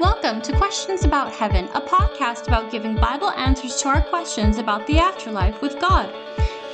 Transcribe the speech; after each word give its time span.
Welcome 0.00 0.42
to 0.42 0.56
Questions 0.56 1.04
About 1.04 1.32
Heaven, 1.32 1.66
a 1.66 1.80
podcast 1.80 2.48
about 2.48 2.72
giving 2.72 2.96
Bible 2.96 3.30
answers 3.30 3.80
to 3.80 3.88
our 3.90 4.02
questions 4.02 4.58
about 4.58 4.84
the 4.88 4.98
afterlife 4.98 5.62
with 5.62 5.78
God. 5.80 6.12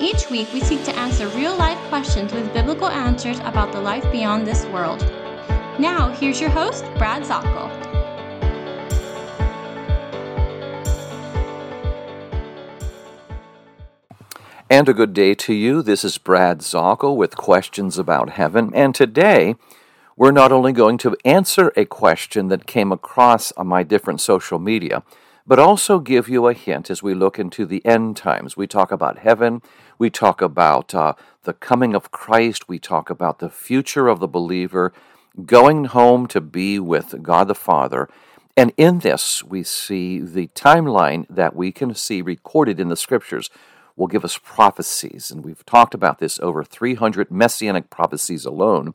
Each 0.00 0.30
week, 0.30 0.50
we 0.54 0.60
seek 0.62 0.82
to 0.84 0.96
answer 0.96 1.28
real 1.28 1.54
life 1.54 1.76
questions 1.90 2.32
with 2.32 2.50
biblical 2.54 2.88
answers 2.88 3.38
about 3.40 3.72
the 3.72 3.80
life 3.80 4.10
beyond 4.10 4.46
this 4.46 4.64
world. 4.66 5.00
Now, 5.78 6.08
here's 6.18 6.40
your 6.40 6.48
host, 6.48 6.82
Brad 6.96 7.22
Zockoll. 7.22 7.68
And 14.70 14.88
a 14.88 14.94
good 14.94 15.12
day 15.12 15.34
to 15.34 15.52
you. 15.52 15.82
This 15.82 16.04
is 16.04 16.16
Brad 16.16 16.60
Zockoll 16.60 17.16
with 17.16 17.36
Questions 17.36 17.98
About 17.98 18.30
Heaven. 18.30 18.72
And 18.74 18.94
today, 18.94 19.56
we're 20.20 20.30
not 20.30 20.52
only 20.52 20.70
going 20.70 20.98
to 20.98 21.16
answer 21.24 21.72
a 21.76 21.86
question 21.86 22.48
that 22.48 22.66
came 22.66 22.92
across 22.92 23.52
on 23.52 23.66
my 23.66 23.82
different 23.82 24.20
social 24.20 24.58
media, 24.58 25.02
but 25.46 25.58
also 25.58 25.98
give 25.98 26.28
you 26.28 26.46
a 26.46 26.52
hint 26.52 26.90
as 26.90 27.02
we 27.02 27.14
look 27.14 27.38
into 27.38 27.64
the 27.64 27.82
end 27.86 28.18
times. 28.18 28.54
We 28.54 28.66
talk 28.66 28.92
about 28.92 29.20
heaven, 29.20 29.62
we 29.98 30.10
talk 30.10 30.42
about 30.42 30.94
uh, 30.94 31.14
the 31.44 31.54
coming 31.54 31.94
of 31.94 32.10
Christ, 32.10 32.68
we 32.68 32.78
talk 32.78 33.08
about 33.08 33.38
the 33.38 33.48
future 33.48 34.08
of 34.08 34.20
the 34.20 34.28
believer, 34.28 34.92
going 35.46 35.86
home 35.86 36.26
to 36.26 36.42
be 36.42 36.78
with 36.78 37.22
God 37.22 37.48
the 37.48 37.54
Father. 37.54 38.06
And 38.58 38.74
in 38.76 38.98
this, 38.98 39.42
we 39.42 39.62
see 39.62 40.20
the 40.20 40.48
timeline 40.48 41.24
that 41.30 41.56
we 41.56 41.72
can 41.72 41.94
see 41.94 42.20
recorded 42.20 42.78
in 42.78 42.90
the 42.90 42.94
scriptures 42.94 43.48
will 43.96 44.06
give 44.06 44.26
us 44.26 44.36
prophecies. 44.36 45.30
And 45.30 45.42
we've 45.42 45.64
talked 45.64 45.94
about 45.94 46.18
this 46.18 46.38
over 46.40 46.62
300 46.62 47.30
messianic 47.30 47.88
prophecies 47.88 48.44
alone 48.44 48.92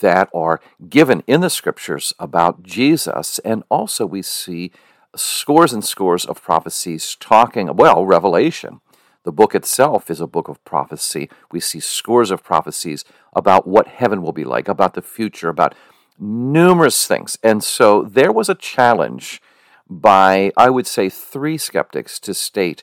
that 0.00 0.28
are 0.34 0.60
given 0.88 1.22
in 1.26 1.40
the 1.40 1.50
scriptures 1.50 2.14
about 2.18 2.62
Jesus. 2.62 3.38
And 3.40 3.62
also, 3.70 4.06
we 4.06 4.22
see 4.22 4.72
scores 5.14 5.72
and 5.72 5.84
scores 5.84 6.24
of 6.24 6.42
prophecies 6.42 7.16
talking, 7.20 7.74
well, 7.76 8.06
Revelation. 8.06 8.80
The 9.24 9.32
book 9.32 9.54
itself 9.54 10.10
is 10.10 10.20
a 10.20 10.26
book 10.26 10.48
of 10.48 10.64
prophecy. 10.64 11.30
We 11.52 11.60
see 11.60 11.78
scores 11.78 12.30
of 12.30 12.42
prophecies 12.42 13.04
about 13.34 13.66
what 13.66 13.86
heaven 13.86 14.22
will 14.22 14.32
be 14.32 14.44
like, 14.44 14.66
about 14.66 14.94
the 14.94 15.02
future, 15.02 15.48
about 15.48 15.74
numerous 16.18 17.06
things. 17.06 17.38
And 17.42 17.62
so 17.62 18.02
there 18.02 18.32
was 18.32 18.48
a 18.48 18.54
challenge 18.54 19.40
by, 19.88 20.52
I 20.56 20.70
would 20.70 20.86
say, 20.86 21.08
three 21.08 21.56
skeptics 21.58 22.18
to 22.20 22.34
state 22.34 22.82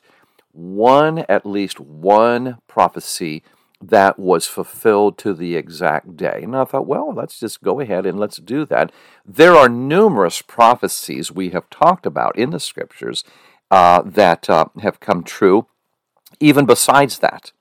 one, 0.52 1.18
at 1.28 1.46
least 1.46 1.78
one 1.78 2.58
prophecy 2.66 3.42
that 3.80 4.18
was 4.18 4.46
fulfilled 4.46 5.16
to 5.18 5.32
the 5.32 5.56
exact 5.56 6.16
day. 6.16 6.40
And 6.42 6.54
I 6.54 6.64
thought, 6.64 6.86
well, 6.86 7.12
let's 7.14 7.40
just 7.40 7.62
go 7.62 7.80
ahead 7.80 8.04
and 8.04 8.18
let's 8.18 8.36
do 8.36 8.66
that. 8.66 8.92
There 9.24 9.56
are 9.56 9.68
numerous 9.68 10.42
prophecies 10.42 11.32
we 11.32 11.50
have 11.50 11.70
talked 11.70 12.04
about 12.04 12.36
in 12.36 12.50
the 12.50 12.60
scriptures 12.60 13.24
uh, 13.70 14.02
that 14.04 14.50
uh, 14.50 14.66
have 14.82 15.00
come 15.00 15.22
true, 15.22 15.66
even 16.40 16.66
besides 16.66 17.20
that. 17.20 17.52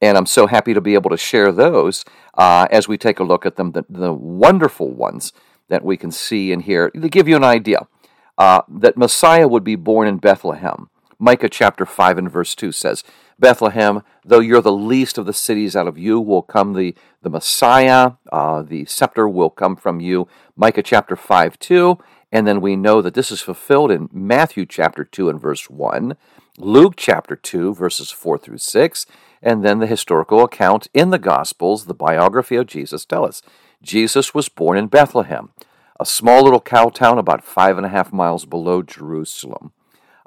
And 0.00 0.16
I'm 0.16 0.26
so 0.26 0.46
happy 0.46 0.74
to 0.74 0.80
be 0.80 0.94
able 0.94 1.10
to 1.10 1.16
share 1.16 1.50
those 1.50 2.04
uh, 2.34 2.68
as 2.70 2.86
we 2.86 2.96
take 2.96 3.18
a 3.18 3.24
look 3.24 3.44
at 3.44 3.56
them, 3.56 3.72
the, 3.72 3.84
the, 3.88 4.12
wonderful 4.12 4.90
ones 4.90 5.32
that 5.68 5.84
we 5.84 5.96
can 5.96 6.12
see 6.12 6.52
and 6.52 6.62
hear. 6.62 6.90
To 6.90 7.08
give 7.08 7.26
you 7.26 7.34
an 7.34 7.42
idea, 7.42 7.88
uh, 8.36 8.62
that 8.68 8.96
Messiah 8.96 9.48
would 9.48 9.64
be 9.64 9.74
born 9.74 10.06
in 10.06 10.18
Bethlehem. 10.18 10.88
Micah 11.18 11.48
chapter 11.48 11.84
5 11.84 12.18
and 12.18 12.30
verse 12.30 12.54
2 12.54 12.70
says, 12.70 13.02
Bethlehem, 13.38 14.02
though 14.24 14.40
you're 14.40 14.60
the 14.60 14.72
least 14.72 15.16
of 15.16 15.26
the 15.26 15.32
cities, 15.32 15.76
out 15.76 15.86
of 15.86 15.96
you 15.96 16.20
will 16.20 16.42
come 16.42 16.72
the, 16.72 16.94
the 17.22 17.30
Messiah, 17.30 18.12
uh, 18.32 18.62
the 18.62 18.84
scepter 18.86 19.28
will 19.28 19.50
come 19.50 19.76
from 19.76 20.00
you. 20.00 20.26
Micah 20.56 20.82
chapter 20.82 21.14
5, 21.14 21.58
2. 21.58 21.98
And 22.30 22.46
then 22.46 22.60
we 22.60 22.76
know 22.76 23.00
that 23.00 23.14
this 23.14 23.30
is 23.30 23.40
fulfilled 23.40 23.90
in 23.90 24.08
Matthew 24.12 24.66
chapter 24.66 25.04
2 25.04 25.30
and 25.30 25.40
verse 25.40 25.70
1, 25.70 26.16
Luke 26.58 26.94
chapter 26.96 27.36
2, 27.36 27.74
verses 27.74 28.10
4 28.10 28.36
through 28.36 28.58
6, 28.58 29.06
and 29.40 29.64
then 29.64 29.78
the 29.78 29.86
historical 29.86 30.42
account 30.44 30.88
in 30.92 31.10
the 31.10 31.18
Gospels, 31.18 31.86
the 31.86 31.94
biography 31.94 32.56
of 32.56 32.66
Jesus, 32.66 33.04
tell 33.04 33.24
us. 33.24 33.40
Jesus 33.82 34.34
was 34.34 34.48
born 34.48 34.76
in 34.76 34.88
Bethlehem, 34.88 35.50
a 35.98 36.04
small 36.04 36.42
little 36.42 36.60
cow 36.60 36.88
town 36.88 37.16
about 37.16 37.44
five 37.44 37.76
and 37.76 37.86
a 37.86 37.90
half 37.90 38.12
miles 38.12 38.44
below 38.44 38.82
Jerusalem. 38.82 39.72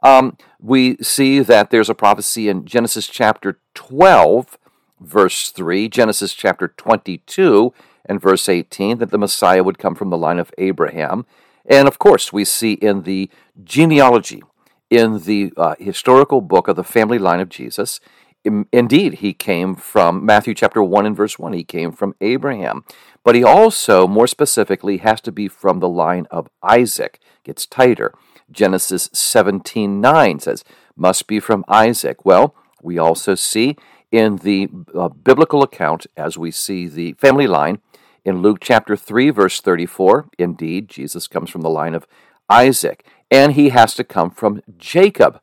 Um, 0.02 0.38
we 0.60 0.98
see 0.98 1.40
that 1.40 1.70
there's 1.70 1.90
a 1.90 1.96
prophecy 1.96 2.50
in 2.50 2.66
Genesis 2.66 3.08
chapter 3.08 3.60
12, 3.76 4.58
verse 5.00 5.52
3, 5.52 5.90
Genesis 5.90 6.34
chapter 6.34 6.68
22, 6.68 7.74
and 8.06 8.22
verse 8.22 8.50
18, 8.50 8.98
that 8.98 9.12
the 9.12 9.18
Messiah 9.18 9.64
would 9.64 9.78
come 9.78 9.96
from 9.96 10.10
the 10.10 10.18
line 10.18 10.40
of 10.40 10.52
Abraham. 10.58 11.26
And 11.66 11.88
of 11.88 12.00
course, 12.00 12.34
we 12.34 12.46
see 12.46 12.74
in 12.74 13.04
the 13.04 13.30
genealogy, 13.64 14.42
in 14.90 15.20
the 15.20 15.54
uh, 15.56 15.76
historical 15.80 16.42
book 16.42 16.68
of 16.68 16.76
the 16.76 16.84
family 16.84 17.20
line 17.20 17.40
of 17.40 17.50
Jesus, 17.50 18.00
indeed, 18.44 19.16
he 19.16 19.34
came 19.34 19.76
from 19.76 20.26
Matthew 20.26 20.54
chapter 20.54 20.82
1 20.82 21.06
and 21.06 21.16
verse 21.16 21.38
1. 21.38 21.54
He 21.54 21.64
came 21.64 21.92
from 21.92 22.16
Abraham. 22.22 22.84
But 23.24 23.36
he 23.36 23.44
also, 23.44 24.08
more 24.08 24.28
specifically, 24.28 24.98
has 24.98 25.22
to 25.22 25.32
be 25.32 25.48
from 25.48 25.80
the 25.80 25.90
line 25.90 26.26
of 26.32 26.50
Isaac. 26.64 27.20
Gets 27.44 27.68
tighter. 27.68 28.14
Genesis 28.52 29.10
17:9 29.10 30.42
says, 30.42 30.64
must 30.96 31.28
be 31.28 31.40
from 31.40 31.66
Isaac. 31.68 32.26
Well, 32.26 32.56
we 32.82 32.98
also 32.98 33.36
see 33.36 33.78
in 34.12 34.38
the 34.38 34.70
uh, 34.94 35.10
biblical 35.10 35.64
account, 35.64 36.06
as 36.18 36.38
we 36.38 36.52
see 36.52 36.88
the 36.88 37.14
family 37.14 37.48
line, 37.48 37.80
in 38.24 38.42
Luke 38.42 38.60
chapter 38.62 38.96
3, 38.96 39.30
verse 39.32 39.62
34, 39.62 40.30
indeed, 40.38 40.90
Jesus 40.90 41.28
comes 41.28 41.50
from 41.50 41.62
the 41.62 41.70
line 41.70 41.96
of 41.96 42.06
Isaac, 42.50 43.06
and 43.32 43.54
he 43.54 43.70
has 43.70 43.96
to 43.96 44.04
come 44.04 44.30
from 44.30 44.62
Jacob. 44.78 45.40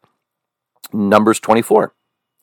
Numbers 0.92 1.40
24, 1.40 1.94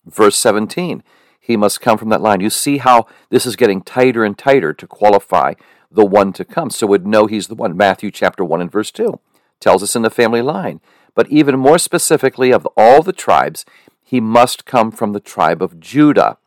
verse 0.05 0.35
17, 0.37 1.03
he 1.39 1.55
must 1.55 1.79
come 1.79 1.97
from 1.97 2.09
that 2.09 2.21
line. 2.21 2.41
You 2.41 2.49
see 2.49 2.79
how 2.79 3.05
this 3.29 3.45
is 3.45 3.55
getting 3.55 3.81
tighter 3.81 4.25
and 4.25 4.37
tighter 4.37 4.73
to 4.73 4.87
qualify 4.87 5.53
the 5.89 6.05
one 6.05 6.33
to 6.33 6.43
come. 6.43 6.69
So 6.69 6.87
we'd 6.87 7.07
know 7.07 7.27
he's 7.27 7.47
the 7.47 7.55
one. 7.55 7.77
Matthew 7.77 8.11
chapter 8.11 8.43
1 8.43 8.61
and 8.61 8.71
verse 8.71 8.91
2 8.91 9.19
tells 9.59 9.83
us 9.83 9.95
in 9.95 10.01
the 10.01 10.09
family 10.09 10.41
line. 10.41 10.81
But 11.13 11.29
even 11.29 11.57
more 11.57 11.77
specifically, 11.77 12.51
of 12.51 12.67
all 12.75 13.01
the 13.01 13.13
tribes, 13.13 13.65
he 14.03 14.19
must 14.19 14.65
come 14.65 14.91
from 14.91 15.13
the 15.13 15.19
tribe 15.19 15.61
of 15.61 15.79
Judah. 15.79 16.37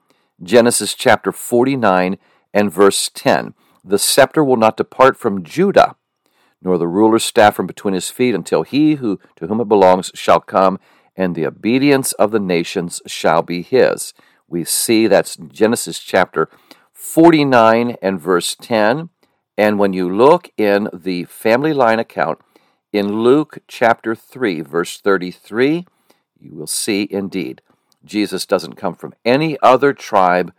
Genesis 0.42 0.94
chapter 0.94 1.32
49 1.32 2.18
and 2.54 2.72
verse 2.72 3.10
10. 3.12 3.54
The 3.84 3.98
scepter 3.98 4.44
will 4.44 4.56
not 4.56 4.76
depart 4.76 5.16
from 5.16 5.42
Judah, 5.42 5.96
nor 6.62 6.78
the 6.78 6.86
ruler's 6.86 7.24
staff 7.24 7.56
from 7.56 7.66
between 7.66 7.94
his 7.94 8.10
feet, 8.10 8.34
until 8.34 8.62
he 8.62 8.96
who 8.96 9.18
to 9.36 9.46
whom 9.46 9.60
it 9.60 9.68
belongs 9.68 10.10
shall 10.14 10.40
come, 10.40 10.78
and 11.16 11.34
the 11.34 11.46
obedience 11.46 12.12
of 12.12 12.30
the 12.30 12.40
nations 12.40 13.00
shall 13.06 13.42
be 13.42 13.62
his. 13.62 14.14
We 14.46 14.64
see 14.64 15.06
that's 15.06 15.36
Genesis 15.36 15.98
chapter 15.98 16.48
49 16.92 17.96
and 18.00 18.20
verse 18.20 18.54
10. 18.54 19.10
And 19.56 19.78
when 19.78 19.92
you 19.92 20.14
look 20.14 20.50
in 20.56 20.88
the 20.92 21.24
family 21.24 21.72
line 21.72 21.98
account, 21.98 22.40
in 22.92 23.22
Luke 23.22 23.58
chapter 23.68 24.14
3, 24.14 24.62
verse 24.62 25.00
33, 25.00 25.86
you 26.40 26.54
will 26.54 26.66
see 26.66 27.06
indeed 27.10 27.62
Jesus 28.04 28.46
doesn't 28.46 28.74
come 28.74 28.94
from 28.94 29.14
any 29.24 29.58
other 29.62 29.92
tribe, 29.92 30.52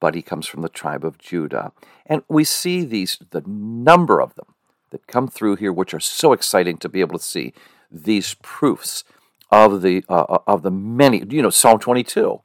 but 0.00 0.14
he 0.14 0.22
comes 0.22 0.46
from 0.46 0.62
the 0.62 0.68
tribe 0.68 1.04
of 1.04 1.18
Judah. 1.18 1.72
And 2.06 2.22
we 2.28 2.44
see 2.44 2.84
these, 2.84 3.18
the 3.30 3.42
number 3.46 4.20
of 4.20 4.34
them 4.34 4.54
that 4.90 5.06
come 5.06 5.28
through 5.28 5.56
here, 5.56 5.72
which 5.72 5.94
are 5.94 6.00
so 6.00 6.32
exciting 6.32 6.78
to 6.78 6.88
be 6.88 7.00
able 7.00 7.18
to 7.18 7.24
see 7.24 7.52
these 7.90 8.34
proofs 8.42 9.04
of 9.50 9.82
the, 9.82 10.04
uh, 10.08 10.38
of 10.46 10.62
the 10.62 10.70
many, 10.70 11.22
you 11.28 11.42
know, 11.42 11.50
Psalm 11.50 11.78
22, 11.78 12.40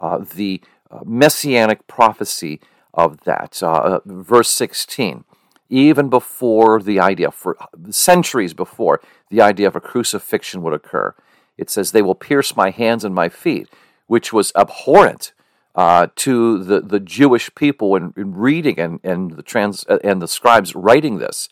uh, 0.00 0.18
the 0.18 0.60
uh, 0.90 1.00
messianic 1.04 1.86
prophecy 1.86 2.60
of 2.92 3.22
that. 3.22 3.62
Uh, 3.62 4.00
verse 4.04 4.50
16 4.50 5.24
even 5.72 6.10
before 6.10 6.82
the 6.82 7.00
idea, 7.00 7.30
for 7.30 7.56
centuries 7.88 8.52
before 8.52 9.00
the 9.30 9.40
idea 9.40 9.66
of 9.66 9.74
a 9.74 9.80
crucifixion 9.80 10.62
would 10.62 10.74
occur. 10.74 11.14
It 11.56 11.70
says, 11.70 11.90
They 11.90 12.02
will 12.02 12.14
pierce 12.14 12.54
my 12.54 12.68
hands 12.68 13.04
and 13.04 13.14
my 13.14 13.30
feet, 13.30 13.68
which 14.06 14.34
was 14.34 14.52
abhorrent 14.54 15.32
uh, 15.74 16.08
to 16.16 16.62
the, 16.62 16.82
the 16.82 17.00
Jewish 17.00 17.52
people 17.54 17.96
in, 17.96 18.12
in 18.18 18.34
reading 18.34 18.78
and, 18.78 19.00
and, 19.02 19.30
the 19.32 19.42
trans, 19.42 19.84
and 19.84 20.20
the 20.20 20.28
scribes 20.28 20.74
writing 20.74 21.16
this, 21.18 21.48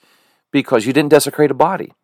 because 0.50 0.84
you 0.84 0.92
didn't 0.92 1.10
desecrate 1.10 1.50
a 1.50 1.54
body. 1.54 1.94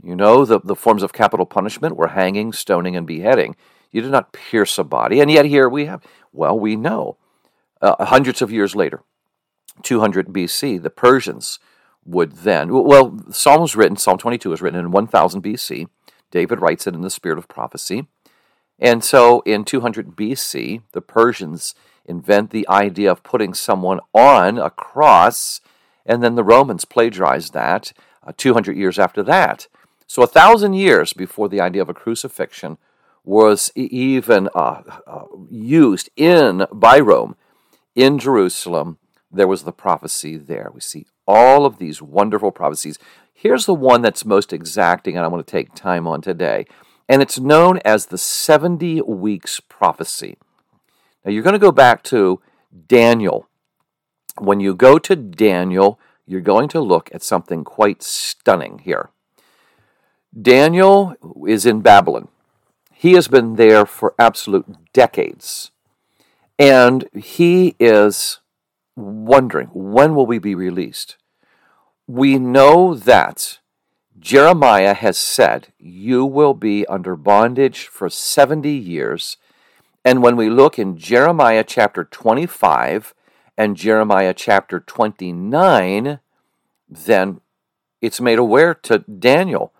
You 0.00 0.14
know, 0.14 0.44
the, 0.44 0.60
the 0.60 0.76
forms 0.76 1.02
of 1.02 1.12
capital 1.12 1.46
punishment 1.46 1.96
were 1.96 2.08
hanging, 2.08 2.52
stoning, 2.52 2.94
and 2.94 3.08
beheading. 3.08 3.56
You 3.90 4.02
did 4.02 4.12
not 4.12 4.32
pierce 4.32 4.78
a 4.78 4.84
body. 4.84 5.18
And 5.20 5.28
yet 5.28 5.46
here 5.46 5.68
we 5.68 5.86
have, 5.86 6.00
well, 6.32 6.56
we 6.56 6.76
know, 6.76 7.16
uh, 7.82 8.04
hundreds 8.04 8.40
of 8.40 8.52
years 8.52 8.76
later, 8.76 9.02
200 9.80 10.28
BC, 10.28 10.82
the 10.82 10.90
Persians 10.90 11.58
would 12.04 12.32
then, 12.32 12.72
well, 12.72 13.18
Psalm 13.30 13.60
was 13.60 13.76
written, 13.76 13.96
Psalm 13.96 14.18
22 14.18 14.50
was 14.50 14.62
written 14.62 14.80
in 14.80 14.90
1000 14.90 15.42
BC. 15.42 15.88
David 16.30 16.60
writes 16.60 16.86
it 16.86 16.94
in 16.94 17.02
the 17.02 17.10
spirit 17.10 17.38
of 17.38 17.48
prophecy. 17.48 18.06
And 18.78 19.04
so 19.04 19.40
in 19.40 19.64
200 19.64 20.16
BC, 20.16 20.82
the 20.92 21.02
Persians 21.02 21.74
invent 22.06 22.50
the 22.50 22.66
idea 22.68 23.10
of 23.10 23.22
putting 23.22 23.54
someone 23.54 24.00
on 24.14 24.58
a 24.58 24.70
cross, 24.70 25.60
and 26.06 26.22
then 26.22 26.34
the 26.34 26.44
Romans 26.44 26.84
plagiarized 26.84 27.52
that 27.52 27.92
uh, 28.26 28.32
200 28.36 28.76
years 28.76 28.98
after 28.98 29.22
that. 29.22 29.68
So, 30.06 30.22
a 30.22 30.26
thousand 30.26 30.72
years 30.72 31.12
before 31.12 31.48
the 31.48 31.60
idea 31.60 31.82
of 31.82 31.88
a 31.88 31.94
crucifixion 31.94 32.78
was 33.24 33.70
even 33.76 34.48
uh, 34.54 34.82
uh, 35.06 35.24
used 35.48 36.10
in 36.16 36.66
by 36.72 36.98
Rome 36.98 37.36
in 37.94 38.18
Jerusalem, 38.18 38.98
there 39.30 39.48
was 39.48 39.62
the 39.62 39.72
prophecy 39.72 40.36
there. 40.36 40.70
We 40.72 40.80
see 40.80 41.06
all 41.26 41.64
of 41.64 41.78
these 41.78 42.02
wonderful 42.02 42.50
prophecies. 42.50 42.98
Here's 43.32 43.66
the 43.66 43.74
one 43.74 44.02
that's 44.02 44.24
most 44.24 44.52
exacting, 44.52 45.16
and 45.16 45.24
I 45.24 45.28
want 45.28 45.46
to 45.46 45.50
take 45.50 45.74
time 45.74 46.06
on 46.06 46.20
today. 46.20 46.66
And 47.08 47.22
it's 47.22 47.38
known 47.38 47.80
as 47.84 48.06
the 48.06 48.18
70 48.18 49.02
weeks 49.02 49.60
prophecy. 49.60 50.36
Now, 51.24 51.32
you're 51.32 51.42
going 51.42 51.54
to 51.54 51.58
go 51.58 51.72
back 51.72 52.02
to 52.04 52.40
Daniel. 52.86 53.48
When 54.38 54.60
you 54.60 54.74
go 54.74 54.98
to 54.98 55.16
Daniel, 55.16 55.98
you're 56.26 56.40
going 56.40 56.68
to 56.68 56.80
look 56.80 57.10
at 57.12 57.22
something 57.22 57.64
quite 57.64 58.02
stunning 58.02 58.80
here. 58.80 59.10
Daniel 60.40 61.16
is 61.48 61.66
in 61.66 61.80
Babylon. 61.80 62.28
He 62.92 63.14
has 63.14 63.28
been 63.28 63.56
there 63.56 63.86
for 63.86 64.14
absolute 64.18 64.66
decades. 64.92 65.70
And 66.58 67.08
he 67.14 67.74
is 67.80 68.40
wondering 69.00 69.68
when 69.68 70.14
will 70.14 70.26
we 70.26 70.38
be 70.38 70.54
released? 70.54 71.16
We 72.06 72.38
know 72.38 72.94
that 72.94 73.58
Jeremiah 74.18 74.94
has 74.94 75.16
said, 75.16 75.72
You 75.78 76.24
will 76.24 76.54
be 76.54 76.86
under 76.86 77.16
bondage 77.16 77.86
for 77.86 78.10
70 78.10 78.70
years. 78.70 79.36
And 80.04 80.22
when 80.22 80.36
we 80.36 80.48
look 80.50 80.78
in 80.78 80.96
Jeremiah 80.96 81.64
chapter 81.64 82.04
25 82.04 83.14
and 83.56 83.76
Jeremiah 83.76 84.34
chapter 84.34 84.80
29, 84.80 86.20
then 86.88 87.40
it's 88.00 88.20
made 88.20 88.38
aware 88.38 88.74
to 88.74 88.98
Daniel. 89.00 89.72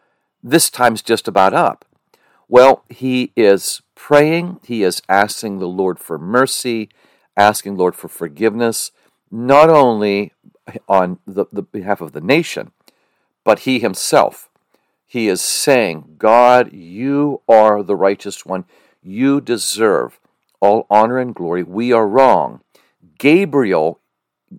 This 0.43 0.71
time's 0.71 1.03
just 1.03 1.29
about 1.29 1.55
up. 1.55 1.85
Well, 2.49 2.85
he 2.89 3.33
is 3.37 3.83
praying, 3.95 4.61
he 4.65 4.83
is 4.83 5.03
asking 5.09 5.59
the 5.59 5.69
Lord 5.69 5.99
for 5.99 6.19
mercy, 6.19 6.89
asking 7.37 7.77
Lord 7.77 7.95
for 7.95 8.09
forgiveness, 8.09 8.91
not 9.31 9.71
only 9.71 10.33
on 10.89 11.19
the, 11.27 11.47
the 11.53 11.63
behalf 11.63 12.01
of 12.01 12.13
the 12.13 12.21
nation, 12.21 12.73
but 13.45 13.61
he 13.61 13.79
himself. 13.79 14.49
He 15.07 15.29
is 15.29 15.41
saying, 15.41 16.17
God, 16.19 16.73
you 16.73 17.43
are 17.49 17.83
the 17.83 17.97
righteous 17.97 18.47
one. 18.47 18.65
You 19.03 19.41
deserve 19.41 20.21
all 20.61 20.87
honor 20.91 21.19
and 21.19 21.35
glory. 21.35 21.63
We 21.63 21.93
are 21.93 22.07
wrong. 22.07 22.61
Gabriel 23.19 24.01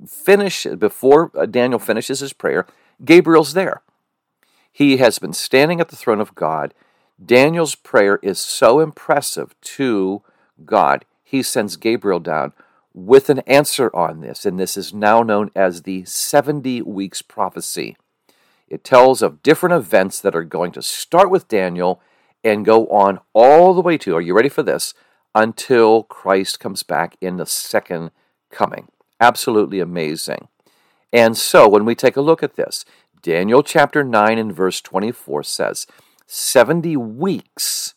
finishes, 0.07 0.75
before 0.75 1.31
Daniel 1.49 1.79
finishes 1.79 2.19
his 2.19 2.33
prayer, 2.33 2.65
Gabriel's 3.03 3.53
there. 3.53 3.81
He 4.71 4.97
has 4.97 5.19
been 5.19 5.33
standing 5.33 5.79
at 5.79 5.89
the 5.89 5.95
throne 5.95 6.21
of 6.21 6.35
God 6.35 6.73
Daniel's 7.23 7.75
prayer 7.75 8.19
is 8.23 8.39
so 8.39 8.79
impressive 8.79 9.53
to 9.61 10.23
God. 10.65 11.05
He 11.23 11.43
sends 11.43 11.75
Gabriel 11.75 12.19
down 12.19 12.53
with 12.93 13.29
an 13.29 13.39
answer 13.39 13.89
on 13.95 14.21
this, 14.21 14.45
and 14.45 14.59
this 14.59 14.75
is 14.75 14.93
now 14.93 15.23
known 15.23 15.51
as 15.55 15.83
the 15.83 16.03
70 16.05 16.81
weeks 16.81 17.21
prophecy. 17.21 17.95
It 18.67 18.83
tells 18.83 19.21
of 19.21 19.43
different 19.43 19.75
events 19.75 20.19
that 20.21 20.35
are 20.35 20.43
going 20.43 20.71
to 20.73 20.81
start 20.81 21.29
with 21.29 21.47
Daniel 21.47 22.01
and 22.43 22.65
go 22.65 22.87
on 22.87 23.19
all 23.33 23.73
the 23.73 23.81
way 23.81 23.97
to, 23.99 24.15
are 24.15 24.21
you 24.21 24.35
ready 24.35 24.49
for 24.49 24.63
this? 24.63 24.93
Until 25.33 26.03
Christ 26.03 26.59
comes 26.59 26.83
back 26.83 27.15
in 27.21 27.37
the 27.37 27.45
second 27.45 28.11
coming. 28.49 28.87
Absolutely 29.19 29.79
amazing. 29.79 30.47
And 31.13 31.37
so 31.37 31.67
when 31.67 31.85
we 31.85 31.95
take 31.95 32.17
a 32.17 32.21
look 32.21 32.43
at 32.43 32.55
this, 32.55 32.85
Daniel 33.21 33.61
chapter 33.61 34.03
9 34.03 34.37
and 34.37 34.53
verse 34.53 34.81
24 34.81 35.43
says, 35.43 35.85
70 36.25 36.97
weeks, 36.97 37.93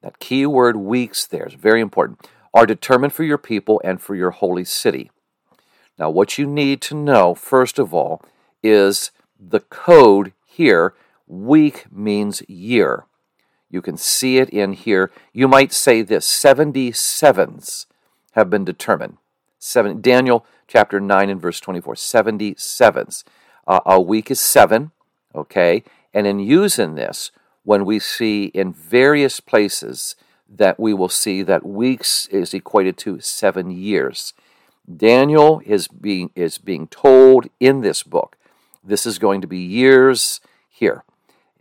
that 0.00 0.18
key 0.18 0.46
word 0.46 0.76
weeks 0.76 1.26
there 1.26 1.46
is 1.46 1.54
very 1.54 1.80
important, 1.80 2.26
are 2.54 2.66
determined 2.66 3.12
for 3.12 3.24
your 3.24 3.36
people 3.36 3.82
and 3.84 4.00
for 4.00 4.14
your 4.14 4.30
holy 4.30 4.64
city. 4.64 5.10
Now, 5.98 6.08
what 6.08 6.38
you 6.38 6.46
need 6.46 6.80
to 6.82 6.94
know, 6.94 7.34
first 7.34 7.78
of 7.78 7.92
all, 7.92 8.22
is 8.62 9.10
the 9.38 9.60
code 9.60 10.32
here. 10.46 10.94
Week 11.26 11.86
means 11.92 12.42
year. 12.48 13.06
You 13.68 13.82
can 13.82 13.96
see 13.96 14.38
it 14.38 14.48
in 14.50 14.72
here. 14.72 15.10
You 15.32 15.48
might 15.48 15.72
say 15.72 16.02
this 16.02 16.28
77s 16.28 17.86
have 18.32 18.48
been 18.48 18.64
determined. 18.64 19.18
Seven, 19.58 20.00
Daniel 20.00 20.46
chapter 20.68 21.00
9 21.00 21.30
and 21.30 21.40
verse 21.40 21.60
24, 21.60 21.94
77s. 21.94 23.24
Uh, 23.66 23.80
a 23.86 24.00
week 24.00 24.30
is 24.30 24.40
seven, 24.40 24.92
okay? 25.34 25.82
And 26.12 26.26
in 26.26 26.38
using 26.38 26.94
this, 26.94 27.32
when 27.64 27.84
we 27.84 27.98
see 27.98 28.46
in 28.46 28.72
various 28.72 29.40
places 29.40 30.16
that 30.56 30.78
we 30.78 30.94
will 30.94 31.08
see 31.08 31.42
that 31.42 31.66
weeks 31.66 32.26
is 32.28 32.54
equated 32.54 32.96
to 32.98 33.20
seven 33.20 33.70
years. 33.70 34.32
Daniel 34.96 35.62
is 35.64 35.88
being, 35.88 36.30
is 36.34 36.58
being 36.58 36.86
told 36.88 37.48
in 37.58 37.80
this 37.80 38.02
book, 38.02 38.36
this 38.82 39.06
is 39.06 39.18
going 39.18 39.40
to 39.40 39.46
be 39.46 39.58
years 39.58 40.40
here. 40.68 41.04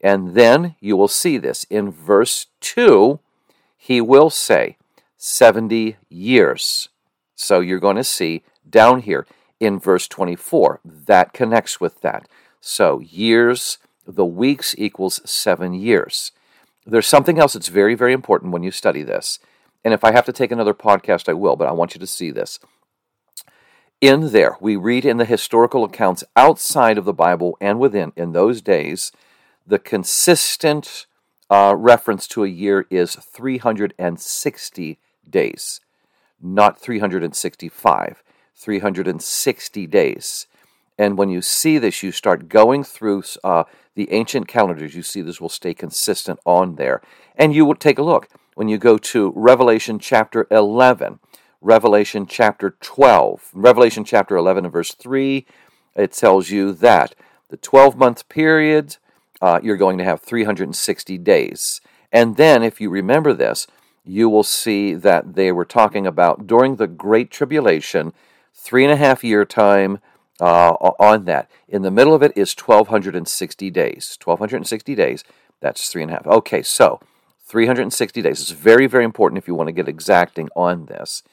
And 0.02 0.36
then 0.36 0.76
you 0.82 0.98
will 0.98 1.08
see 1.08 1.38
this 1.38 1.64
in 1.70 1.90
verse 1.90 2.48
2, 2.60 3.20
he 3.78 4.02
will 4.02 4.30
say 4.30 4.78
70 5.18 5.96
years. 6.10 6.90
So 7.36 7.62
you're 7.62 7.80
going 7.80 7.96
to 7.96 8.04
see 8.04 8.44
down 8.70 9.02
here 9.02 9.26
in 9.60 9.80
verse 9.80 10.08
24, 10.08 10.82
that 10.84 11.32
connects 11.34 11.80
with 11.80 12.02
that. 12.02 12.28
So 12.60 13.00
years 13.00 13.78
the 14.06 14.26
weeks 14.26 14.76
equals 14.78 15.22
seven 15.30 15.74
years. 15.74 16.32
There's 16.86 17.08
something 17.08 17.40
else 17.40 17.54
that's 17.54 17.68
very, 17.68 17.96
very 17.96 18.14
important 18.14 18.52
when 18.52 18.64
you 18.64 18.72
study 18.72 19.04
this. 19.04 19.40
And 19.84 19.94
if 19.94 20.04
I 20.04 20.12
have 20.12 20.26
to 20.26 20.34
take 20.34 20.52
another 20.52 20.74
podcast, 20.74 21.30
I 21.30 21.34
will, 21.34 21.56
but 21.56 21.68
I 21.68 21.72
want 21.72 21.94
you 21.94 22.00
to 22.00 22.08
see 22.08 22.32
this. 22.32 22.60
In 24.02 24.32
there, 24.32 24.58
we 24.60 24.76
read 24.76 25.06
in 25.06 25.18
the 25.18 25.26
historical 25.26 25.84
accounts 25.84 26.24
outside 26.36 26.98
of 26.98 27.06
the 27.06 27.14
Bible 27.14 27.58
and 27.62 27.80
within, 27.80 28.12
in 28.16 28.34
those 28.34 28.62
days, 28.62 29.12
the 29.66 29.80
consistent 29.80 31.06
uh, 31.50 31.74
reference 31.78 32.28
to 32.28 32.44
a 32.44 32.50
year 32.50 32.86
is 32.90 33.16
360 33.16 35.00
days, 35.30 35.80
not 36.42 36.80
365. 36.80 38.24
360 38.64 39.88
days. 39.88 40.48
And 40.98 41.18
when 41.18 41.30
you 41.30 41.42
see 41.42 41.78
this, 41.78 42.04
you 42.04 42.12
start 42.12 42.50
going 42.50 42.84
through 42.84 43.24
uh, 43.44 43.64
the 43.96 44.12
ancient 44.12 44.48
calendars. 44.48 44.96
You 44.96 45.04
see 45.04 45.22
this 45.22 45.42
will 45.42 45.50
stay 45.50 45.74
consistent 45.74 46.40
on 46.46 46.76
there. 46.76 47.02
And 47.36 47.54
you 47.54 47.66
will 47.66 47.76
take 47.76 48.00
a 48.00 48.04
look. 48.04 48.28
When 48.56 48.68
you 48.68 48.78
go 48.78 48.98
to 48.98 49.34
Revelation 49.36 50.00
chapter 50.00 50.48
11, 50.52 51.20
Revelation 51.62 52.28
chapter 52.28 52.76
12, 52.82 53.50
Revelation 53.54 54.04
chapter 54.04 54.36
11 54.36 54.66
and 54.66 54.74
verse 54.74 54.94
3, 54.94 55.46
it 55.96 56.12
tells 56.12 56.50
you 56.50 56.74
that 56.74 57.16
the 57.50 57.58
12 57.58 57.96
month 57.96 58.28
period, 58.30 58.98
uh, 59.42 59.60
you're 59.64 59.78
going 59.78 59.98
to 59.98 60.04
have 60.04 60.22
360 60.22 61.18
days. 61.20 61.82
And 62.12 62.38
then, 62.38 62.62
if 62.64 62.80
you 62.80 62.90
remember 62.90 63.34
this, 63.34 63.66
you 64.06 64.30
will 64.30 64.44
see 64.44 64.94
that 64.94 65.36
they 65.36 65.52
were 65.52 65.66
talking 65.66 66.06
about 66.06 66.46
during 66.46 66.76
the 66.76 66.88
Great 66.88 67.32
Tribulation, 67.32 68.14
three 68.54 68.84
and 68.84 68.94
a 68.94 68.98
half 68.98 69.24
year 69.24 69.46
time 69.46 70.00
uh, 70.40 70.72
on 71.00 71.26
that. 71.26 71.50
In 71.68 71.82
the 71.82 71.92
middle 71.92 72.14
of 72.14 72.24
it 72.24 72.34
is 72.36 72.56
1260 72.58 73.70
days. 73.70 74.18
1260 74.24 74.96
days, 74.96 75.24
that's 75.60 75.90
three 75.90 76.02
and 76.02 76.12
a 76.12 76.16
half. 76.16 76.28
Okay, 76.28 76.62
so 76.62 77.00
360 77.46 78.22
days. 78.22 78.42
It's 78.42 78.52
very, 78.52 78.88
very 78.88 79.06
important 79.06 79.38
if 79.38 79.48
you 79.48 79.56
want 79.56 79.68
to 79.68 79.74
get 79.74 79.88
exacting 79.88 80.50
on 80.56 80.86
this. 80.86 81.24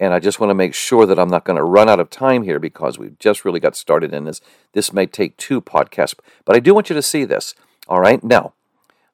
And 0.00 0.14
I 0.14 0.20
just 0.20 0.38
want 0.38 0.50
to 0.50 0.54
make 0.54 0.74
sure 0.74 1.06
that 1.06 1.18
I'm 1.18 1.28
not 1.28 1.44
going 1.44 1.56
to 1.56 1.64
run 1.64 1.88
out 1.88 1.98
of 1.98 2.08
time 2.08 2.44
here 2.44 2.60
because 2.60 2.98
we've 2.98 3.18
just 3.18 3.44
really 3.44 3.60
got 3.60 3.74
started 3.74 4.14
in 4.14 4.24
this. 4.24 4.40
This 4.72 4.92
may 4.92 5.06
take 5.06 5.36
two 5.36 5.60
podcasts, 5.60 6.14
but 6.44 6.54
I 6.54 6.60
do 6.60 6.72
want 6.72 6.88
you 6.88 6.94
to 6.94 7.02
see 7.02 7.24
this. 7.24 7.54
All 7.88 8.00
right, 8.00 8.22
now, 8.22 8.52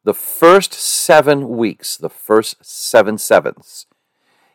the 0.02 0.14
first 0.14 0.74
seven 0.74 1.56
weeks, 1.56 1.96
the 1.96 2.10
first 2.10 2.64
seven 2.64 3.16
sevens, 3.16 3.86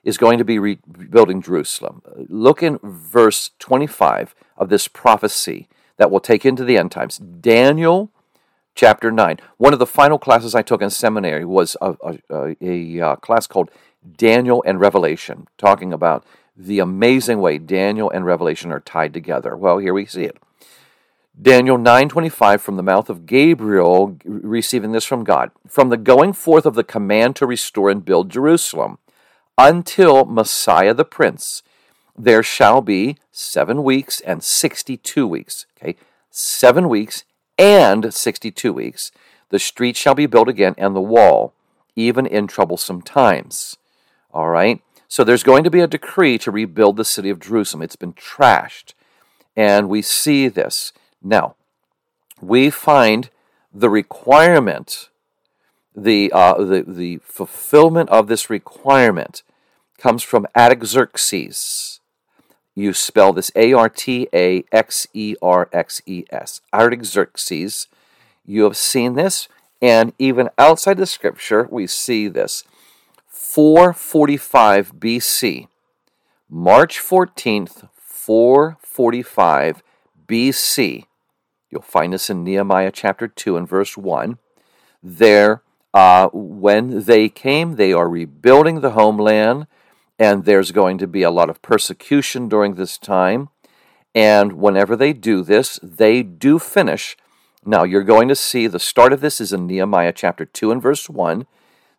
is 0.03 0.17
going 0.17 0.37
to 0.37 0.45
be 0.45 0.59
rebuilding 0.59 1.41
Jerusalem. 1.41 2.01
Look 2.27 2.61
in 2.61 2.79
verse 2.83 3.51
25 3.59 4.35
of 4.59 4.69
this 4.69 4.87
prophecy 4.87 5.67
that 5.97 6.11
will 6.11 6.19
take 6.19 6.45
into 6.45 6.63
the 6.63 6.77
end 6.77 6.91
times. 6.91 7.17
Daniel 7.17 8.11
chapter 8.75 9.11
9. 9.11 9.39
One 9.57 9.73
of 9.73 9.79
the 9.79 9.85
final 9.85 10.19
classes 10.19 10.53
I 10.53 10.61
took 10.61 10.81
in 10.81 10.89
seminary 10.89 11.45
was 11.45 11.75
a, 11.81 11.95
a, 12.03 12.17
a, 12.29 12.55
a 12.61 13.01
uh, 13.01 13.15
class 13.15 13.47
called 13.47 13.71
Daniel 14.15 14.63
and 14.65 14.79
Revelation, 14.79 15.47
talking 15.57 15.91
about 15.91 16.23
the 16.55 16.79
amazing 16.79 17.39
way 17.39 17.57
Daniel 17.57 18.09
and 18.09 18.25
Revelation 18.25 18.71
are 18.71 18.79
tied 18.79 19.13
together. 19.13 19.55
Well, 19.55 19.79
here 19.79 19.93
we 19.93 20.05
see 20.05 20.23
it. 20.23 20.37
Daniel 21.41 21.77
9:25 21.77 22.59
from 22.59 22.75
the 22.75 22.83
mouth 22.83 23.09
of 23.09 23.25
Gabriel 23.25 24.17
receiving 24.25 24.91
this 24.91 25.05
from 25.05 25.23
God. 25.23 25.51
From 25.67 25.89
the 25.89 25.97
going 25.97 26.33
forth 26.33 26.65
of 26.65 26.75
the 26.75 26.83
command 26.83 27.37
to 27.37 27.45
restore 27.45 27.89
and 27.89 28.03
build 28.03 28.29
Jerusalem 28.29 28.97
until 29.57 30.25
Messiah 30.25 30.93
the 30.93 31.05
Prince, 31.05 31.63
there 32.19 32.43
shall 32.43 32.81
be 32.81 33.15
seven 33.31 33.81
weeks 33.81 34.19
and 34.19 34.43
62 34.43 35.25
weeks. 35.25 35.65
Okay, 35.77 35.95
seven 36.29 36.89
weeks 36.89 37.23
and 37.57 38.13
62 38.13 38.73
weeks, 38.73 39.11
the 39.49 39.57
street 39.57 39.95
shall 39.95 40.15
be 40.15 40.25
built 40.25 40.49
again 40.49 40.75
and 40.77 40.95
the 40.95 41.01
wall, 41.01 41.53
even 41.95 42.25
in 42.25 42.45
troublesome 42.45 43.01
times. 43.01 43.77
All 44.31 44.49
right? 44.49 44.81
So 45.07 45.23
there's 45.23 45.43
going 45.43 45.63
to 45.63 45.71
be 45.71 45.79
a 45.79 45.87
decree 45.87 46.37
to 46.39 46.51
rebuild 46.51 46.97
the 46.97 47.05
city 47.05 47.29
of 47.29 47.39
Jerusalem. 47.39 47.81
It's 47.81 47.95
been 47.95 48.13
trashed. 48.13 48.93
And 49.55 49.89
we 49.89 50.01
see 50.01 50.47
this. 50.49 50.93
Now, 51.23 51.55
we 52.39 52.69
find 52.69 53.29
the 53.73 53.89
requirement, 53.89 55.09
the, 55.95 56.31
uh, 56.33 56.63
the, 56.63 56.83
the 56.87 57.17
fulfillment 57.23 58.09
of 58.09 58.27
this 58.27 58.49
requirement 58.49 59.41
comes 59.97 60.21
from 60.21 60.47
Artaxerxes. 60.55 61.98
You 62.79 62.93
spell 62.93 63.33
this 63.33 63.51
A 63.57 63.73
R 63.73 63.89
T 63.89 64.29
A 64.33 64.63
X 64.71 65.05
E 65.13 65.35
R 65.41 65.67
X 65.73 66.01
E 66.05 66.23
S. 66.29 66.61
Artaxerxes. 66.73 67.87
You 68.45 68.63
have 68.63 68.77
seen 68.77 69.15
this, 69.15 69.49
and 69.81 70.13
even 70.17 70.49
outside 70.57 70.95
the 70.95 71.05
scripture, 71.05 71.67
we 71.69 71.87
see 71.87 72.29
this. 72.29 72.63
445 73.27 74.93
BC, 74.97 75.67
March 76.49 77.01
14th, 77.01 77.89
445 77.97 79.83
BC. 80.25 81.03
You'll 81.69 81.81
find 81.81 82.13
this 82.13 82.29
in 82.29 82.45
Nehemiah 82.45 82.91
chapter 82.93 83.27
2 83.27 83.57
and 83.57 83.67
verse 83.67 83.97
1. 83.97 84.37
There, 85.03 85.63
uh, 85.93 86.29
when 86.31 87.03
they 87.03 87.27
came, 87.27 87.75
they 87.75 87.91
are 87.91 88.07
rebuilding 88.07 88.79
the 88.79 88.91
homeland, 88.91 89.67
and 90.19 90.43
there's 90.43 90.71
going 90.71 90.97
to 90.97 91.07
be 91.07 91.23
a 91.23 91.31
lot 91.31 91.49
of 91.49 91.61
persecution 91.61 92.49
during 92.49 92.75
this 92.75 92.97
time. 92.97 93.49
And 94.13 94.53
whenever 94.53 94.95
they 94.95 95.13
do 95.13 95.41
this, 95.43 95.79
they 95.81 96.21
do 96.21 96.59
finish. 96.59 97.15
Now, 97.65 97.83
you're 97.83 98.03
going 98.03 98.27
to 98.27 98.35
see 98.35 98.67
the 98.67 98.79
start 98.79 99.13
of 99.13 99.21
this 99.21 99.39
is 99.39 99.53
in 99.53 99.65
Nehemiah 99.65 100.11
chapter 100.13 100.45
2 100.45 100.71
and 100.71 100.81
verse 100.81 101.09
1. 101.09 101.47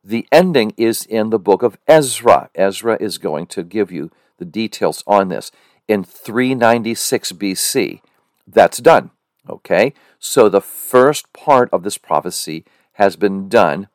The 0.05 0.27
ending 0.31 0.75
is 0.77 1.05
in 1.07 1.31
the 1.31 1.39
book 1.39 1.63
of 1.63 1.79
Ezra. 1.89 2.51
Ezra 2.55 2.99
is 3.01 3.19
going 3.19 3.47
to 3.49 3.63
give 3.63 3.91
you 3.91 4.11
the 4.39 4.45
details 4.45 5.03
on 5.07 5.29
this 5.29 5.51
in 5.89 6.05
396 6.05 7.33
BC. 7.33 8.01
That's 8.47 8.79
done. 8.79 9.11
Okay? 9.49 9.95
So 10.19 10.49
the 10.49 10.61
first 10.61 11.33
part 11.33 11.69
of 11.73 11.83
this 11.83 11.99
prophecy 11.99 12.65
has 12.95 13.17
been 13.17 13.49
done 13.49 13.89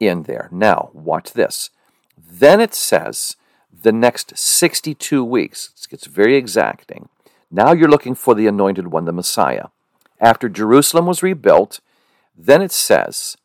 in 0.00 0.24
there. 0.24 0.48
Now, 0.50 0.90
watch 0.92 1.32
this. 1.32 1.70
Then 2.16 2.60
it 2.60 2.74
says 2.74 3.36
the 3.72 3.92
next 3.92 4.36
62 4.36 5.24
weeks, 5.24 5.70
it 5.76 5.90
gets 5.90 6.06
very 6.06 6.36
exacting. 6.36 7.08
Now 7.50 7.72
you're 7.72 7.88
looking 7.88 8.14
for 8.14 8.34
the 8.34 8.46
anointed 8.46 8.88
one, 8.88 9.04
the 9.04 9.12
Messiah. 9.12 9.66
After 10.20 10.48
Jerusalem 10.48 11.06
was 11.06 11.22
rebuilt, 11.22 11.80
then 12.36 12.60
it 12.62 12.72
says, 12.72 13.36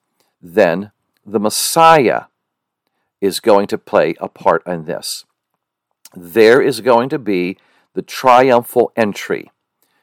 then 0.42 0.92
the 1.26 1.40
Messiah 1.40 2.24
is 3.22 3.40
going 3.40 3.68
to 3.68 3.78
play 3.78 4.16
a 4.20 4.28
part 4.28 4.62
in 4.68 4.86
this. 4.86 5.26
There 6.16 6.62
is 6.62 6.82
going 6.82 7.10
to 7.10 7.20
be 7.20 7.58
the 7.94 8.02
triumphal 8.02 8.92
entry. 8.96 9.52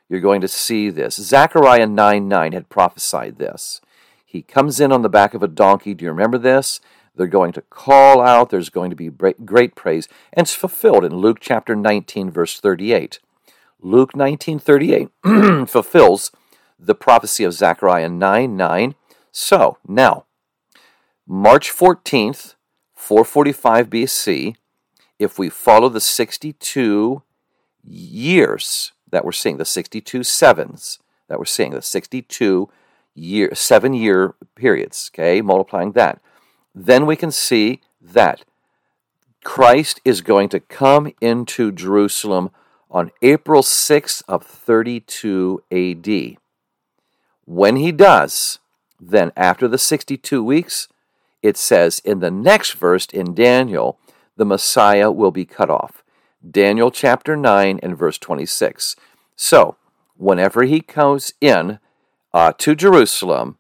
You're 0.09 0.21
going 0.21 0.41
to 0.41 0.49
see 0.49 0.91
this. 0.91 1.17
Zechariah 1.17 1.87
9 1.87 2.29
9 2.29 2.53
had 2.53 2.69
prophesied 2.69 3.39
this. 3.39 3.81
He 4.25 4.43
comes 4.43 4.81
in 4.81 4.93
on 4.93 5.03
the 5.03 5.09
back 5.09 5.35
of 5.35 5.43
a 5.43 5.49
donkey. 5.49 5.93
Do 5.93 6.05
you 6.05 6.11
remember 6.11 6.39
this? 6.39 6.81
They're 7.21 7.27
going 7.27 7.53
to 7.53 7.61
call 7.61 8.23
out. 8.23 8.49
There's 8.49 8.71
going 8.71 8.89
to 8.89 8.97
be 8.97 9.11
great 9.11 9.75
praise. 9.75 10.09
And 10.33 10.47
it's 10.47 10.55
fulfilled 10.55 11.05
in 11.05 11.19
Luke 11.19 11.37
chapter 11.39 11.77
19, 11.77 12.31
verse 12.31 12.59
38. 12.59 13.19
Luke 13.79 14.17
19, 14.17 14.59
38 14.59 15.09
fulfills 15.69 16.31
the 16.79 16.95
prophecy 16.95 17.45
of 17.45 17.53
Zechariah 17.53 18.09
9 18.09 18.57
9. 18.57 18.95
So, 19.31 19.77
now, 19.87 20.25
March 21.27 21.71
14th, 21.71 22.55
445 22.95 23.91
BC, 23.91 24.55
if 25.19 25.39
we 25.39 25.51
follow 25.51 25.91
the 25.91 26.01
62 26.01 27.23
years 27.85 28.93
that 29.11 29.27
we're 29.27 29.33
seeing, 29.33 29.59
the 29.59 29.67
62 29.67 30.25
sevens 30.25 30.99
that 31.29 31.39
we're 31.39 31.45
seeing, 31.45 31.73
the 31.73 31.83
62 31.83 32.71
year, 33.15 33.55
seven 33.55 33.93
year 33.93 34.37
periods, 34.55 35.11
okay, 35.13 35.43
multiplying 35.43 35.93
that, 35.93 36.23
then 36.75 37.07
we 37.07 37.17
can 37.17 37.31
see 37.31 37.81
that 38.01 38.45
Christ 39.45 40.01
is 40.05 40.21
going 40.21 40.49
to 40.51 40.61
come 40.61 41.13
into 41.21 41.73
Jerusalem 41.73 42.51
on 42.91 43.11
April 43.23 43.63
6th 43.63 44.23
of 44.29 44.45
32 44.45 45.63
AD. 45.71 46.37
When 47.45 47.77
he 47.77 47.93
does, 47.93 48.59
then 49.01 49.33
after 49.37 49.67
the 49.67 49.79
62 49.79 50.45
weeks, 50.45 50.89
it 51.43 51.57
says 51.57 52.01
in 52.05 52.21
the 52.21 52.31
next 52.31 52.73
verse 52.73 53.07
in 53.07 53.35
Daniel, 53.35 53.99
the 54.37 54.45
Messiah 54.45 55.11
will 55.11 55.31
be 55.31 55.45
cut 55.45 55.71
off. 55.71 56.03
Daniel 56.49 56.91
chapter 56.91 57.37
9 57.37 57.81
and 57.83 57.97
verse 57.97 58.19
26. 58.19 58.97
So, 59.37 59.77
whenever 60.17 60.65
he 60.65 60.81
comes 60.81 61.33
in 61.41 61.79
uh, 62.33 62.53
to 62.59 62.75
Jerusalem, 62.75 63.59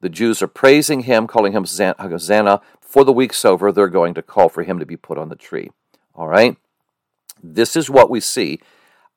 the 0.00 0.08
Jews 0.08 0.42
are 0.42 0.48
praising 0.48 1.00
him, 1.00 1.26
calling 1.26 1.52
him 1.52 1.64
Hosanna. 1.64 2.60
For 2.80 3.04
the 3.04 3.12
week's 3.12 3.44
over, 3.44 3.70
they're 3.70 3.88
going 3.88 4.14
to 4.14 4.22
call 4.22 4.48
for 4.48 4.62
him 4.62 4.78
to 4.78 4.86
be 4.86 4.96
put 4.96 5.18
on 5.18 5.28
the 5.28 5.36
tree. 5.36 5.70
All 6.14 6.28
right? 6.28 6.56
This 7.42 7.76
is 7.76 7.88
what 7.88 8.10
we 8.10 8.20
see. 8.20 8.60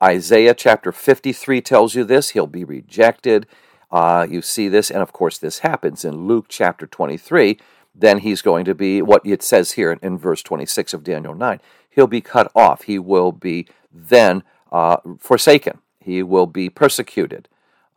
Isaiah 0.01 0.53
chapter 0.53 0.91
53 0.91 1.61
tells 1.61 1.95
you 1.95 2.03
this. 2.03 2.31
He'll 2.31 2.47
be 2.47 2.63
rejected. 2.63 3.47
Uh, 3.91 4.27
you 4.29 4.41
see 4.41 4.67
this, 4.67 4.89
and 4.89 5.01
of 5.01 5.13
course, 5.13 5.37
this 5.37 5.59
happens 5.59 6.03
in 6.03 6.27
Luke 6.27 6.47
chapter 6.49 6.85
23. 6.85 7.59
Then 7.95 8.19
he's 8.19 8.41
going 8.41 8.65
to 8.65 8.73
be 8.73 9.01
what 9.01 9.21
it 9.25 9.43
says 9.43 9.73
here 9.73 9.97
in 10.01 10.17
verse 10.17 10.41
26 10.41 10.93
of 10.93 11.03
Daniel 11.03 11.35
9 11.35 11.59
he'll 11.93 12.07
be 12.07 12.21
cut 12.21 12.51
off. 12.55 12.83
He 12.83 12.99
will 12.99 13.31
be 13.31 13.67
then 13.91 14.43
uh, 14.71 14.97
forsaken. 15.19 15.79
He 15.99 16.23
will 16.23 16.47
be 16.47 16.69
persecuted. 16.69 17.47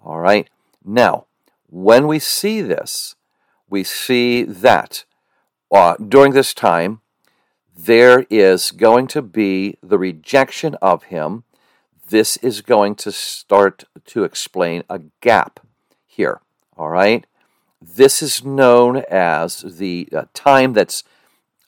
All 0.05 0.21
right? 0.21 0.49
Now, 0.85 1.27
when 1.77 2.07
we 2.07 2.19
see 2.19 2.63
this, 2.63 3.17
we 3.69 3.85
see 3.85 4.45
that 4.45 5.05
uh, 5.71 5.95
during 5.97 6.33
this 6.33 6.55
time, 6.55 7.03
there 7.77 8.25
is 8.31 8.71
going 8.71 9.07
to 9.09 9.21
be 9.21 9.77
the 9.83 9.99
rejection 9.99 10.75
of 10.77 11.05
him. 11.05 11.45
This 12.09 12.39
is 12.39 12.63
going 12.63 12.95
to 12.95 13.13
start 13.13 13.85
to 14.07 14.25
explain 14.25 14.85
a 14.89 15.03
gap 15.21 15.61
here. 16.07 16.41
All 16.79 16.89
right? 16.89 17.27
This 17.83 18.23
is 18.23 18.43
known 18.43 19.03
as 19.11 19.61
the 19.61 20.09
uh, 20.15 20.25
time 20.33 20.73
that's 20.73 21.05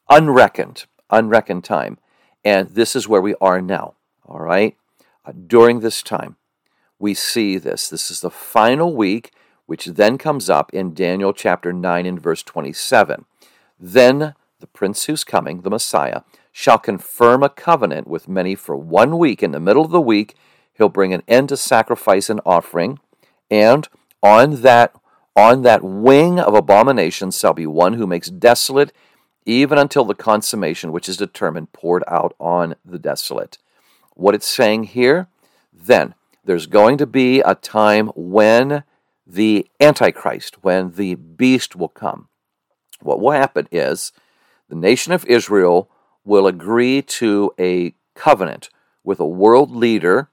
unreckoned, 0.09 0.87
unreckoned 1.11 1.65
time. 1.65 1.99
And 2.43 2.71
this 2.71 2.97
is 2.97 3.07
where 3.07 3.21
we 3.21 3.35
are 3.43 3.61
now, 3.61 3.93
all 4.25 4.41
right? 4.41 4.75
Uh, 5.27 5.33
during 5.47 5.81
this 5.81 6.03
time, 6.03 6.37
we 6.99 7.13
see 7.13 7.59
this. 7.59 7.91
This 7.91 8.11
is 8.11 8.23
the 8.23 8.31
final 8.31 8.97
week, 8.97 9.33
which 9.69 9.85
then 9.85 10.17
comes 10.17 10.49
up 10.49 10.73
in 10.73 10.95
Daniel 10.95 11.35
chapter 11.35 11.75
9 11.75 12.07
and 12.07 12.19
verse 12.19 12.43
27. 12.43 13.27
Then 13.79 14.33
the 14.61 14.67
prince 14.67 15.05
who's 15.05 15.25
coming, 15.25 15.61
the 15.61 15.69
Messiah, 15.69 16.23
shall 16.51 16.79
confirm 16.79 17.43
a 17.43 17.51
covenant 17.51 18.07
with 18.07 18.29
many 18.29 18.55
for 18.55 18.75
one 18.75 19.19
week. 19.19 19.43
In 19.43 19.53
the 19.53 19.61
middle 19.61 19.85
of 19.85 19.91
the 19.91 20.01
week, 20.01 20.35
he'll 20.73 20.89
bring 20.89 21.13
an 21.13 21.23
end 21.29 21.51
to 21.51 21.57
sacrifice 21.59 22.31
and 22.31 22.41
offering, 22.47 22.99
and 23.51 23.87
on 24.23 24.63
that 24.63 24.95
on 25.37 25.61
that 25.63 25.85
wing 25.85 26.41
of 26.41 26.55
abomination 26.55 27.31
shall 27.31 27.53
be 27.53 27.67
one 27.67 27.93
who 27.93 28.07
makes 28.07 28.31
desolate 28.31 28.91
even 29.45 29.77
until 29.77 30.07
the 30.07 30.15
consummation 30.15 30.93
which 30.93 31.11
is 31.11 31.19
determined 31.19 31.73
poured 31.73 32.05
out 32.09 32.35
on 32.41 32.75
the 32.87 32.99
desolate. 32.99 33.59
What 34.15 34.35
it's 34.35 34.49
saying 34.49 34.85
here, 34.85 35.29
then, 35.75 36.15
there's 36.43 36.67
going 36.67 36.97
to 36.97 37.07
be 37.07 37.41
a 37.41 37.55
time 37.55 38.09
when 38.17 38.83
the 39.29 39.69
Antichrist, 39.79 40.65
when 40.65 40.93
the 40.93 41.15
beast 41.15 41.77
will 41.77 41.89
come. 41.89 42.29
What 43.01 43.21
will 43.21 43.33
happen 43.33 43.69
is 43.71 44.13
the 44.69 44.75
nation 44.75 45.13
of 45.13 45.27
Israel 45.27 45.91
will 46.25 46.47
agree 46.47 47.03
to 47.03 47.53
a 47.59 47.95
covenant 48.15 48.71
with 49.05 49.21
a 49.21 49.27
world 49.27 49.71
leader, 49.71 50.31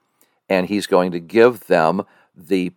and 0.48 0.66
he's 0.66 0.86
going 0.86 1.12
to 1.12 1.20
give 1.20 1.66
them 1.66 2.04
the 2.34 2.72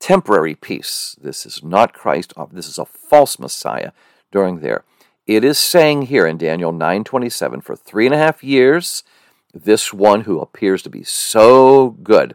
temporary 0.00 0.54
peace. 0.54 1.14
This 1.20 1.44
is 1.44 1.62
not 1.62 1.92
Christ, 1.92 2.32
uh, 2.36 2.46
this 2.50 2.66
is 2.66 2.78
a 2.78 2.84
false 2.84 3.38
Messiah 3.38 3.92
during 4.32 4.60
there. 4.60 4.84
It 5.26 5.44
is 5.44 5.58
saying 5.58 6.02
here 6.02 6.26
in 6.26 6.38
Daniel 6.38 6.72
9:27, 6.72 7.60
for 7.62 7.76
three 7.76 8.06
and 8.06 8.14
a 8.14 8.18
half 8.18 8.42
years, 8.42 9.04
this 9.52 9.92
one 9.92 10.22
who 10.22 10.40
appears 10.40 10.82
to 10.82 10.90
be 10.90 11.04
so 11.04 11.90
good 12.02 12.34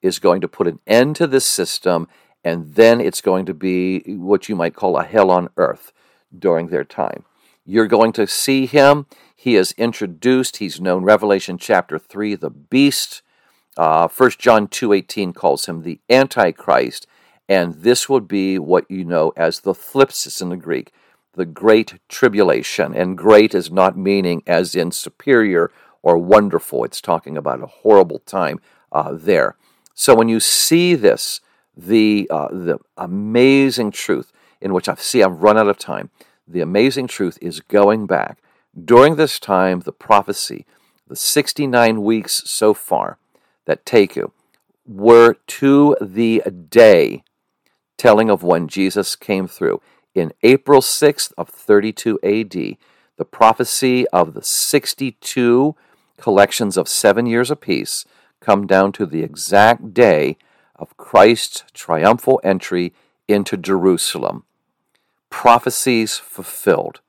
is 0.00 0.18
going 0.18 0.40
to 0.40 0.48
put 0.48 0.66
an 0.66 0.80
end 0.86 1.14
to 1.16 1.26
this 1.26 1.46
system, 1.46 2.08
and 2.44 2.74
then 2.74 3.00
it's 3.00 3.20
going 3.20 3.46
to 3.46 3.54
be 3.54 4.00
what 4.06 4.48
you 4.48 4.56
might 4.56 4.74
call 4.74 4.96
a 4.96 5.04
hell 5.04 5.30
on 5.30 5.48
earth 5.56 5.92
during 6.36 6.68
their 6.68 6.84
time. 6.84 7.24
You're 7.64 7.86
going 7.86 8.12
to 8.12 8.26
see 8.26 8.66
him. 8.66 9.06
He 9.36 9.56
is 9.56 9.72
introduced. 9.72 10.56
He's 10.56 10.80
known. 10.80 11.04
Revelation 11.04 11.58
chapter 11.58 11.98
3, 11.98 12.34
the 12.34 12.50
beast. 12.50 13.22
Uh, 13.76 14.08
1 14.08 14.30
John 14.38 14.68
2.18 14.68 15.34
calls 15.34 15.66
him 15.66 15.82
the 15.82 16.00
Antichrist. 16.10 17.06
And 17.48 17.74
this 17.74 18.08
would 18.08 18.26
be 18.26 18.58
what 18.58 18.90
you 18.90 19.04
know 19.04 19.32
as 19.36 19.60
the 19.60 19.74
thlipsis 19.74 20.40
in 20.42 20.48
the 20.48 20.56
Greek, 20.56 20.92
the 21.34 21.44
great 21.44 22.00
tribulation. 22.08 22.94
And 22.94 23.16
great 23.16 23.54
is 23.54 23.70
not 23.70 23.96
meaning 23.96 24.42
as 24.46 24.74
in 24.74 24.90
superior 24.90 25.70
or 26.02 26.18
wonderful, 26.18 26.84
it's 26.84 27.00
talking 27.00 27.36
about 27.36 27.62
a 27.62 27.66
horrible 27.66 28.18
time 28.20 28.60
uh, 28.90 29.12
there. 29.12 29.56
So 29.94 30.14
when 30.14 30.28
you 30.28 30.40
see 30.40 30.94
this, 30.96 31.40
the, 31.76 32.26
uh, 32.30 32.48
the 32.48 32.78
amazing 32.96 33.90
truth 33.90 34.32
in 34.60 34.72
which 34.72 34.88
I 34.88 34.94
see 34.94 35.22
I've 35.22 35.42
run 35.42 35.58
out 35.58 35.68
of 35.68 35.78
time, 35.78 36.10
the 36.46 36.60
amazing 36.60 37.08
truth 37.08 37.38
is 37.40 37.60
going 37.60 38.06
back. 38.06 38.38
During 38.84 39.16
this 39.16 39.38
time, 39.38 39.80
the 39.80 39.92
prophecy, 39.92 40.66
the 41.08 41.16
69 41.16 42.02
weeks 42.02 42.42
so 42.46 42.72
far 42.72 43.18
that 43.66 43.84
take 43.84 44.16
you, 44.16 44.32
were 44.86 45.34
to 45.46 45.96
the 46.00 46.42
day 46.68 47.22
telling 47.96 48.30
of 48.30 48.42
when 48.42 48.66
Jesus 48.68 49.14
came 49.14 49.46
through. 49.46 49.80
In 50.14 50.32
April 50.42 50.80
6th 50.80 51.32
of 51.38 51.48
32 51.48 52.18
AD, 52.22 52.76
the 53.16 53.24
prophecy 53.24 54.06
of 54.08 54.34
the 54.34 54.42
62 54.42 55.76
collections 56.18 56.76
of 56.76 56.88
seven 56.88 57.26
years 57.26 57.50
apiece 57.50 58.04
come 58.40 58.66
down 58.66 58.92
to 58.92 59.06
the 59.06 59.22
exact 59.22 59.94
day 59.94 60.36
of 60.76 60.96
Christ's 60.96 61.64
triumphal 61.72 62.40
entry 62.42 62.92
into 63.28 63.56
Jerusalem. 63.56 64.44
Prophecies 65.30 66.18
fulfilled. 66.18 67.00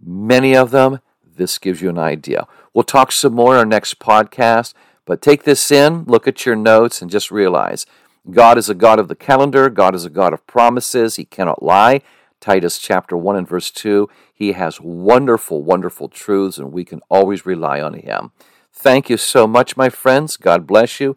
Many 0.00 0.56
of 0.56 0.70
them, 0.70 1.00
this 1.24 1.58
gives 1.58 1.80
you 1.80 1.88
an 1.88 1.98
idea. 1.98 2.46
We'll 2.74 2.84
talk 2.84 3.12
some 3.12 3.34
more 3.34 3.52
in 3.54 3.58
our 3.58 3.66
next 3.66 3.98
podcast, 3.98 4.74
but 5.04 5.22
take 5.22 5.44
this 5.44 5.70
in, 5.70 6.04
look 6.04 6.26
at 6.26 6.44
your 6.46 6.56
notes, 6.56 7.00
and 7.02 7.10
just 7.10 7.30
realize 7.30 7.86
God 8.30 8.56
is 8.56 8.68
a 8.68 8.74
God 8.74 8.98
of 8.98 9.08
the 9.08 9.16
calendar, 9.16 9.68
God 9.68 9.94
is 9.94 10.04
a 10.04 10.10
God 10.10 10.32
of 10.32 10.46
promises, 10.46 11.16
He 11.16 11.24
cannot 11.24 11.62
lie. 11.62 12.02
Titus 12.40 12.78
chapter 12.78 13.16
1 13.16 13.36
and 13.36 13.48
verse 13.48 13.70
2. 13.70 14.08
He 14.32 14.52
has 14.52 14.80
wonderful, 14.80 15.62
wonderful 15.62 16.08
truths, 16.08 16.58
and 16.58 16.72
we 16.72 16.84
can 16.84 17.00
always 17.08 17.46
rely 17.46 17.80
on 17.80 17.94
Him. 17.94 18.32
Thank 18.72 19.08
you 19.08 19.16
so 19.16 19.46
much, 19.46 19.76
my 19.76 19.88
friends. 19.88 20.36
God 20.36 20.66
bless 20.66 20.98
you, 20.98 21.16